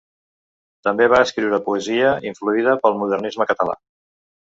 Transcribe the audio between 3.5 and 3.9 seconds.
català.